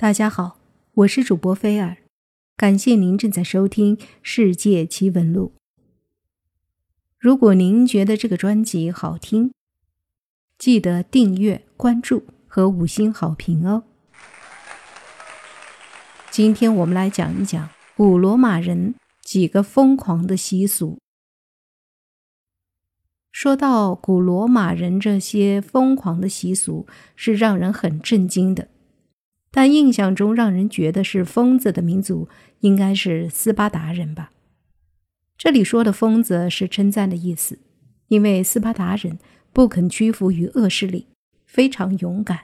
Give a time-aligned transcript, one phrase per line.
[0.00, 0.60] 大家好，
[0.94, 1.96] 我是主播菲尔，
[2.56, 5.54] 感谢您正在收听《世界奇闻录》。
[7.18, 9.52] 如果您觉得这个专辑好听，
[10.56, 13.82] 记得订阅、关注和五星好评哦。
[16.30, 21.00] 今天我们来讲一讲古罗马人几个疯狂的习俗。
[23.32, 26.86] 说到古罗马人这些疯狂的习俗，
[27.16, 28.68] 是让人很震惊的。
[29.50, 32.28] 但印象中让人觉得是疯子的民族
[32.60, 34.30] 应该是斯巴达人吧？
[35.36, 37.58] 这里说的疯子是称赞的意思，
[38.08, 39.18] 因为斯巴达人
[39.52, 41.06] 不肯屈服于恶势力，
[41.46, 42.40] 非常勇敢。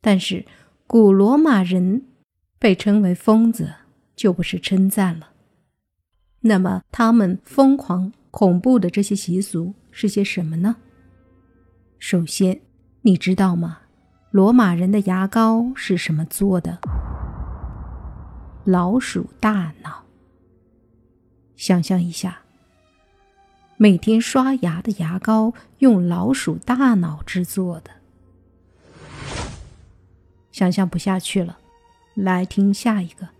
[0.00, 0.44] 但是
[0.86, 2.02] 古罗马人
[2.58, 3.74] 被称为疯子
[4.14, 5.30] 就不是称赞了。
[6.42, 10.76] 那么他们疯狂恐怖的这些习俗是些什么呢？
[11.98, 12.60] 首先，
[13.02, 13.80] 你知道吗？
[14.30, 16.78] 罗马人的牙膏是什么做的？
[18.62, 20.04] 老鼠大脑。
[21.56, 22.38] 想象一下，
[23.76, 27.90] 每天刷牙的牙膏用老鼠大脑制作的。
[30.52, 31.58] 想象不下去了，
[32.14, 33.30] 来听下一个。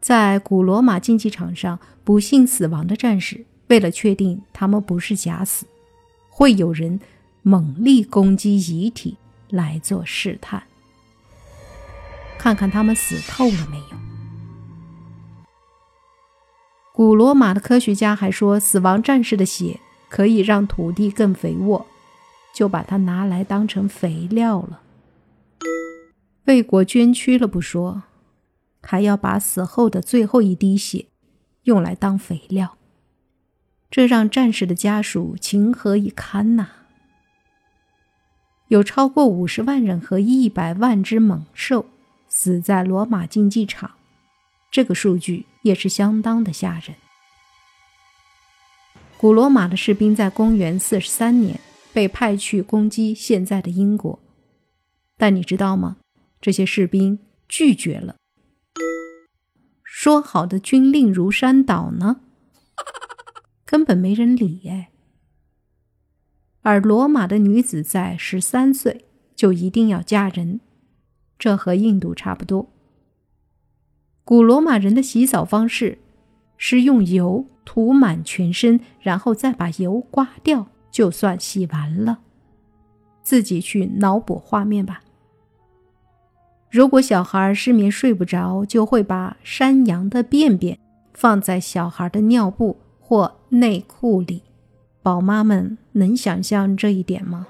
[0.00, 5.66] 在古罗马竞技场上不幸死亡的战士，为了确定他们不是假死，
[6.30, 7.00] 会有人
[7.42, 9.16] 猛力攻击遗体。
[9.48, 10.62] 来做试探，
[12.38, 13.96] 看看他们死透了没有。
[16.92, 21.86] 古罗马的科学家还说，死亡战士的血可以让土地更肥沃，
[22.54, 24.80] 就把它拿来当成肥料了。
[26.46, 28.04] 为国捐躯了不说，
[28.80, 31.06] 还要把死后的最后一滴血
[31.64, 32.78] 用来当肥料，
[33.90, 36.68] 这让战士的家属情何以堪呐！
[38.68, 41.86] 有超过五十万人和一百万只猛兽
[42.28, 43.92] 死在罗马竞技场，
[44.70, 46.96] 这个数据也是相当的吓人。
[49.16, 51.60] 古罗马的士兵在公元四十三年
[51.92, 54.18] 被派去攻击现在的英国，
[55.16, 55.96] 但你知道吗？
[56.40, 58.16] 这些士兵拒绝了。
[59.84, 62.20] 说好的军令如山倒呢？
[63.64, 64.90] 根本没人理哎。
[66.66, 69.04] 而罗马的女子在十三岁
[69.36, 70.58] 就一定要嫁人，
[71.38, 72.68] 这和印度差不多。
[74.24, 75.98] 古罗马人的洗澡方式
[76.56, 82.18] 是用油涂满全身，然后再把油刮掉，就算洗完了。
[83.22, 85.04] 自己去脑补画面吧。
[86.68, 90.80] 如果小孩失眠睡不着，就会把山羊的便便
[91.14, 94.42] 放在小孩的尿布或内裤里。
[95.06, 97.46] 宝妈们能想象这一点吗？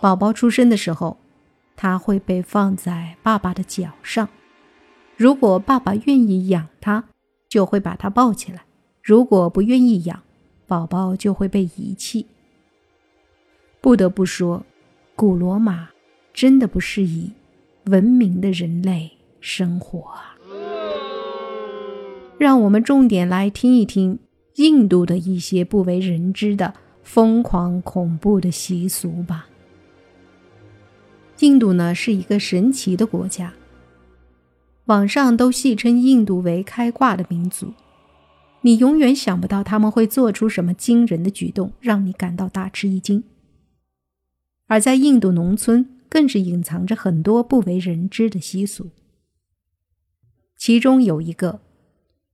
[0.00, 1.18] 宝宝出生的时候，
[1.76, 4.28] 他会被放在爸爸的脚上。
[5.16, 7.04] 如果爸爸愿意养他，
[7.48, 8.62] 就会把他抱起来；
[9.04, 10.20] 如果不愿意养，
[10.66, 12.26] 宝宝就会被遗弃。
[13.80, 14.64] 不得不说，
[15.14, 15.90] 古罗马
[16.34, 17.30] 真的不适宜
[17.84, 20.34] 文明的人类生活啊！
[22.36, 24.18] 让我们重点来听一听。
[24.54, 29.48] 印度的一些不为人知的疯狂恐怖的习俗吧。
[31.40, 33.54] 印度呢是一个神奇的国家，
[34.84, 37.72] 网上都戏称印度为开挂的民族。
[38.60, 43.24] 你永远想不到他们会做出什么惊人的举动，让你感到大吃一惊。
[44.68, 48.90] 而在印度农村，更是隐藏着很多不为人知的习俗，
[50.56, 51.60] 其中有一个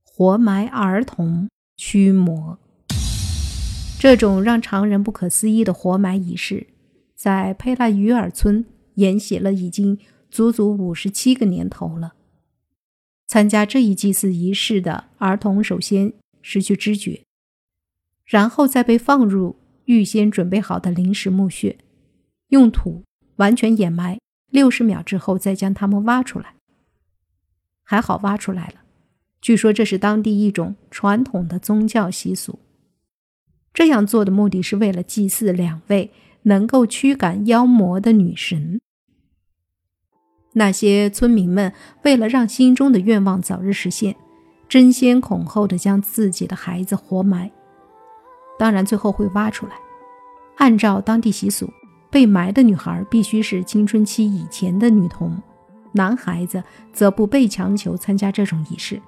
[0.03, 1.49] 活埋儿童。
[1.81, 2.59] 驱魔，
[3.97, 6.67] 这种让常人不可思议的活埋仪式，
[7.15, 9.97] 在佩拉于尔村沿写了已经
[10.29, 12.15] 足足五十七个年头了。
[13.27, 17.23] 参加这一祭祀仪式的儿童首先失去知觉，
[18.25, 21.77] 然后再被放入预先准备好的临时墓穴，
[22.49, 23.05] 用土
[23.37, 24.19] 完全掩埋。
[24.51, 26.55] 六十秒之后再将他们挖出来。
[27.83, 28.78] 还好挖出来了。
[29.41, 32.59] 据说这是当地一种传统的宗教习俗。
[33.73, 36.11] 这样做的目的是为了祭祀两位
[36.43, 38.79] 能够驱赶妖魔的女神。
[40.53, 41.71] 那些村民们
[42.03, 44.15] 为了让心中的愿望早日实现，
[44.67, 47.51] 争先恐后的将自己的孩子活埋。
[48.57, 49.73] 当然，最后会挖出来。
[50.57, 51.71] 按照当地习俗，
[52.09, 55.41] 被埋的女孩必须是青春期以前的女童，
[55.93, 56.61] 男孩子
[56.91, 59.01] 则不被强求参加这种仪式。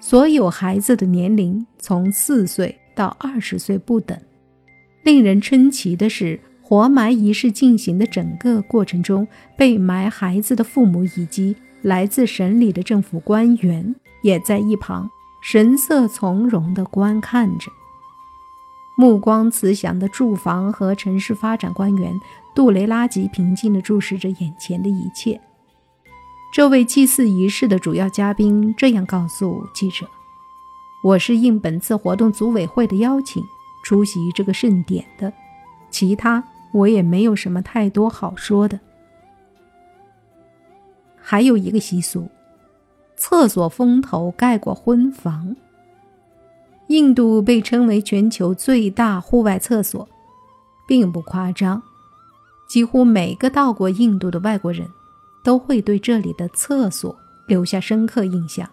[0.00, 4.18] 所有孩子的年龄从四岁到二十岁不等。
[5.02, 15.08] 令人称奇的是，活埋仪式进行的整个过程中，被埋孩子的父母以及来自省里的政府官员也在一旁
[15.42, 17.70] 神色从容地观看着。
[18.96, 22.12] 目光慈祥的住房和城市发展官员
[22.54, 25.40] 杜雷拉吉平静地注视着眼前的一切。
[26.50, 30.08] 这位祭祀仪式的主要嘉宾这样告诉记者
[31.04, 33.44] ：“我是应本次活动组委会的邀请
[33.84, 35.32] 出席这个盛典的，
[35.90, 36.42] 其他
[36.72, 38.80] 我也没有什么太多好说的。
[41.20, 42.26] 还有一个习俗，
[43.14, 45.54] 厕所风头盖过婚房。
[46.88, 50.08] 印度被称为全球最大户外厕所，
[50.86, 51.82] 并不夸张，
[52.66, 54.88] 几乎每个到过印度的外国人。”
[55.48, 57.16] 都会对这里的厕所
[57.46, 58.68] 留下深刻印象。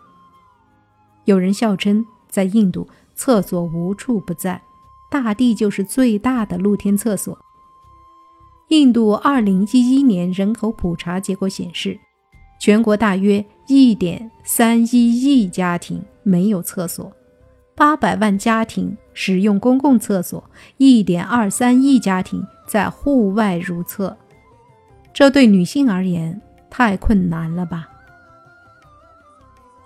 [1.24, 2.86] 有人笑称，在印度，
[3.16, 4.62] 厕所无处不在，
[5.10, 7.39] 大地就是最大的露天厕所。
[8.68, 11.98] 印度2011年人口普查结果显示，
[12.60, 17.10] 全国大约1.31亿家庭没有厕所
[17.77, 20.44] ，800万家庭使用公共厕所
[20.80, 24.18] ，1.23亿家庭在户外如厕。
[25.13, 26.42] 这对女性而言，
[26.77, 27.88] 太困难了吧？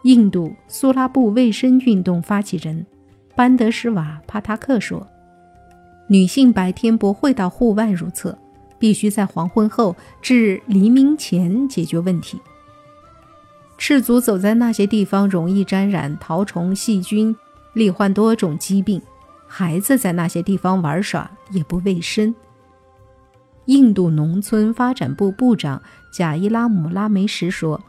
[0.01, 2.83] 印度苏拉布卫生运动发起人
[3.35, 5.05] 班德什瓦帕塔克说
[6.09, 8.35] ：“女性白天不会到户外如厕，
[8.79, 12.41] 必须在黄昏后至黎明前解决问题。
[13.77, 17.35] 赤足走在那些地方容易沾染绦虫细菌，
[17.73, 18.99] 罹患多种疾病。
[19.45, 22.33] 孩子在那些地方玩耍也不卫生。”
[23.69, 25.79] 印度农村发展部部长
[26.09, 27.79] 贾伊拉姆拉梅什说：“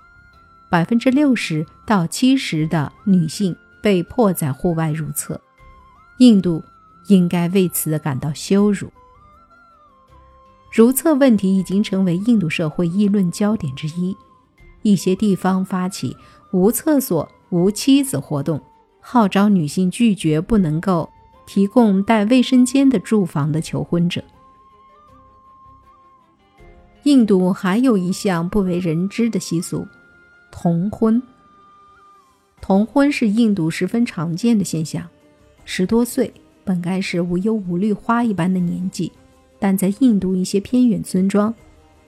[0.68, 5.40] 百分之六十到七十的女性被迫在户外如厕，
[6.18, 6.62] 印度
[7.06, 8.92] 应该为此感到羞辱。
[10.70, 14.14] 如厕问题已经成为印度社会议论焦点之一，
[14.82, 16.14] 一些地方发起
[16.52, 18.60] ‘无厕所无妻子’活动，
[19.00, 21.08] 号召女性拒绝不能够
[21.46, 24.22] 提供带卫生间的住房的求婚者。”
[27.10, 29.84] 印度还有一项不为人知的习俗——
[30.52, 31.20] 童婚。
[32.60, 35.04] 童婚是印度十分常见的现象。
[35.64, 39.10] 十多岁本该是无忧无虑花一般的年纪，
[39.58, 41.52] 但在印度一些偏远村庄，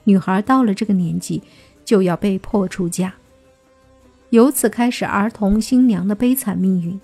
[0.05, 1.43] 女孩到了这个年纪
[1.83, 3.13] 就要被迫出嫁，
[4.29, 6.97] 由此开始儿童新娘的悲惨命运。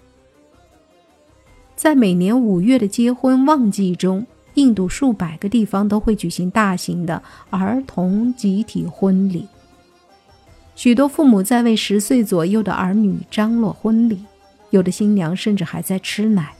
[1.75, 4.25] 在每年五月的结婚旺季中。
[4.60, 9.48] 印度数百个地方都会举行大型的儿童集体婚礼，
[10.76, 14.22] 许多父母在为十岁左右的儿女张罗婚礼，
[14.72, 16.54] 有的新娘甚至还在吃奶。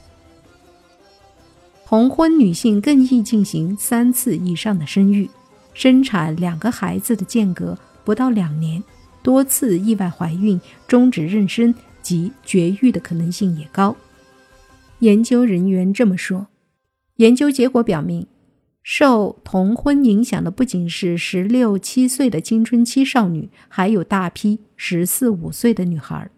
[1.84, 5.28] 童婚女性更易进行三次以上的生育，
[5.74, 8.82] 生产两个孩子的间隔不到两年，
[9.22, 10.58] 多次意外怀孕、
[10.88, 13.94] 终止妊娠及绝育的可能性也高。
[15.00, 16.46] 研究人员这么说。
[17.20, 18.26] 研究结果表明，
[18.82, 26.30] 受童婚影响的不仅是十六七岁的青春期少女，还有大批十四五岁的女孩。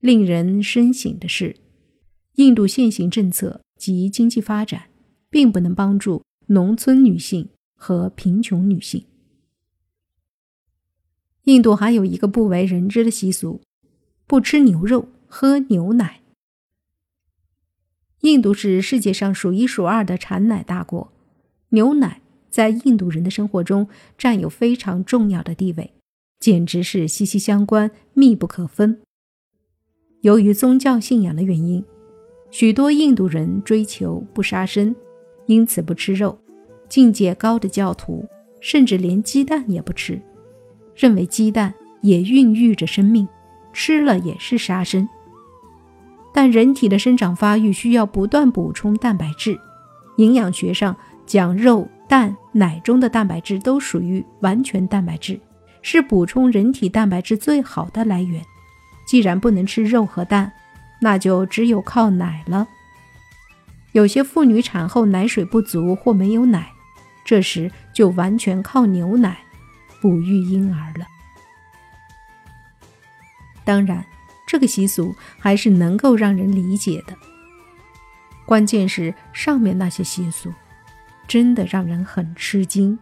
[0.00, 1.54] 令人深省的是，
[2.34, 4.88] 印度现行政策及经济发展
[5.30, 9.04] 并不能帮助农村女性和贫穷女性。
[11.44, 13.60] 印度还有一个不为人知的习俗：
[14.26, 16.19] 不吃牛肉，喝牛奶。
[18.20, 21.10] 印度是世界上数一数二的产奶大国，
[21.70, 25.94] 牛奶在印度人的生活中占有非常重要的地位，
[26.38, 29.00] 简直是息息相关、密不可分。
[30.20, 31.82] 由于宗教信仰的原因，
[32.50, 34.94] 许多印度人追求不杀生，
[35.46, 36.38] 因此不吃肉。
[36.90, 38.28] 境界高的教徒
[38.60, 40.20] 甚至连鸡蛋也不吃，
[40.94, 41.72] 认为鸡蛋
[42.02, 43.26] 也孕育着生命，
[43.72, 45.08] 吃了也是杀生。
[46.32, 49.58] 但人体的生长发育需要不断补充蛋白质，
[50.16, 50.96] 营养学上
[51.26, 55.40] 讲，肉、蛋、奶中的蛋白质都属于完全蛋白质，
[55.82, 58.40] 是补充人体蛋白质最好的来源。
[59.06, 60.52] 既然不能吃肉和蛋，
[61.00, 62.68] 那就只有靠奶了。
[63.92, 66.70] 有些妇女产后奶水不足或没有奶，
[67.24, 69.38] 这时就完全靠牛奶
[70.00, 71.06] 哺育婴儿了。
[73.64, 74.04] 当然。
[74.50, 77.14] 这个习俗还是能够让人理解的，
[78.44, 80.52] 关键是上面那些习俗，
[81.28, 82.98] 真的让人很吃惊。